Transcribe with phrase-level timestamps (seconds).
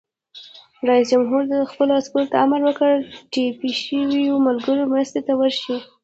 [0.87, 5.77] رئیس جمهور خپلو عسکرو ته امر وکړ؛ د ټپي شویو ملګرو مرستې ته ورشئ!